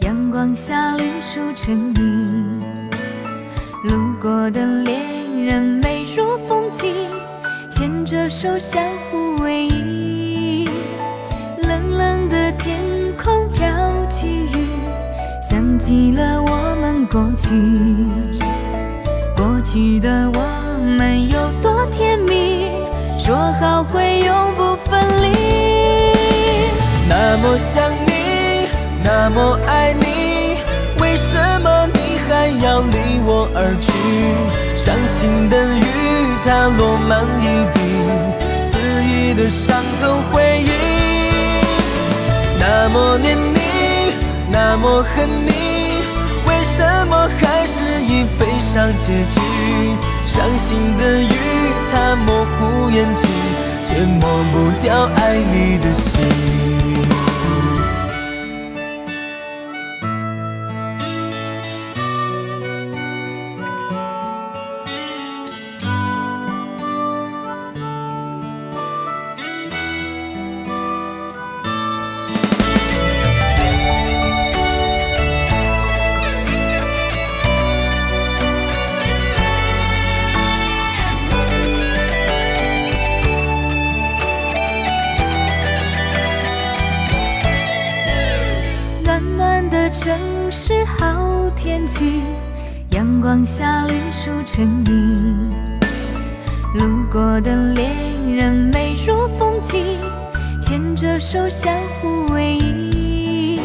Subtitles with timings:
[0.00, 2.62] 阳光下绿树成荫，
[3.84, 6.94] 路过的恋人美如风景，
[7.70, 10.66] 牵着手相互偎依。
[11.62, 12.78] 冷冷的天
[13.22, 13.66] 空飘
[14.06, 14.66] 起雨，
[15.42, 17.50] 想起了我们过去，
[19.36, 20.40] 过去的我
[20.96, 22.70] 们有多甜蜜，
[23.18, 25.30] 说好会永不分离。
[27.06, 28.09] 那么想你，
[29.02, 30.56] 那么爱你，
[31.00, 33.90] 为什么你还要离我而去？
[34.76, 35.84] 伤心的雨
[36.44, 37.80] 它落满一地，
[38.64, 40.70] 肆意的伤痛回忆。
[42.58, 44.14] 那么念你，
[44.50, 46.02] 那么恨你，
[46.46, 49.40] 为什么还是以悲伤结局？
[50.26, 51.34] 伤心的雨
[51.90, 53.28] 它模糊眼睛，
[53.82, 56.20] 却抹不掉爱你的心。
[89.92, 90.16] 城
[90.52, 92.22] 市好天气，
[92.90, 95.50] 阳光下绿树成荫，
[96.74, 97.90] 路过的恋
[98.36, 99.98] 人美如风景，
[100.62, 103.58] 牵着手相互偎依。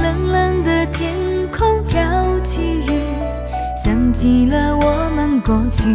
[0.00, 1.12] 冷冷的天
[1.50, 2.00] 空飘
[2.44, 2.92] 起雨，
[3.76, 5.88] 想起了我们过去，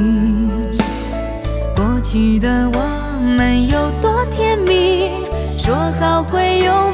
[1.78, 5.12] 过去的我们有多甜蜜，
[5.58, 6.89] 说好会永。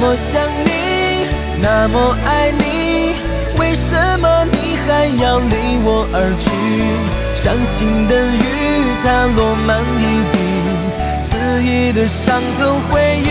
[0.00, 0.70] 么想你，
[1.60, 3.14] 那么爱你，
[3.58, 6.48] 为什么你还要离我而去？
[7.34, 8.42] 伤心的雨
[9.02, 10.36] 它落满一地，
[11.20, 13.26] 肆意的伤透回忆。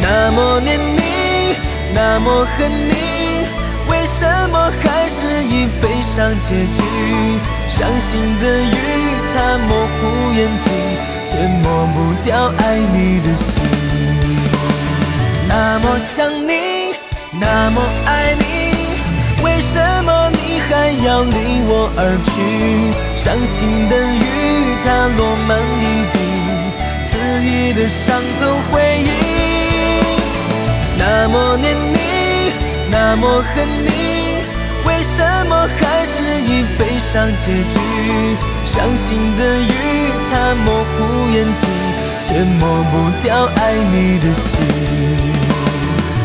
[0.00, 1.00] 那么念你，
[1.94, 3.46] 那么恨你，
[3.88, 6.82] 为什么还是以悲伤结局？
[7.68, 8.76] 伤心的雨
[9.32, 10.72] 它模糊眼睛，
[11.24, 13.61] 却抹不掉爱你的心。
[15.54, 16.94] 那么想你，
[17.38, 18.42] 那么爱你，
[19.44, 22.32] 为什么你还要离我而去？
[23.14, 24.24] 伤心的雨
[24.82, 26.16] 它落满一地，
[27.04, 27.10] 肆
[27.44, 28.40] 意的伤透
[28.70, 28.72] 回
[29.04, 29.12] 忆。
[30.96, 31.98] 那么念你，
[32.90, 33.92] 那么恨你，
[37.12, 37.78] 上结局？
[38.64, 39.68] 伤心的雨
[40.30, 41.68] 它模糊眼睛，
[42.22, 44.64] 却抹不掉爱你的心。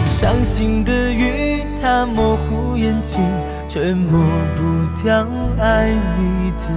[0.08, 3.20] 伤心的雨，它模糊眼睛，
[3.68, 5.28] 却抹不掉
[5.60, 6.70] 爱你的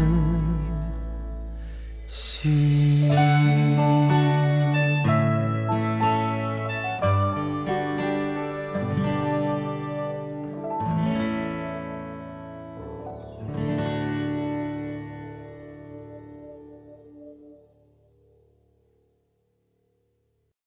[2.08, 3.12] 心。